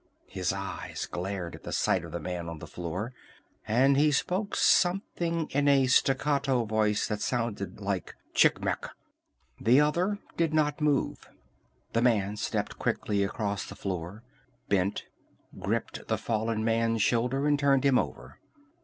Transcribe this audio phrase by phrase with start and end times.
[0.29, 3.13] His eyes glared at the sight of the man on the floor,
[3.67, 8.89] and he spoke something in a staccato voice that sounded like "Chicmec!"
[9.59, 11.29] The other did not move.
[11.93, 14.23] The man stepped quickly across the floor,
[14.69, 15.03] bent,
[15.59, 18.39] gripped the fallen man's shoulder and turned him over.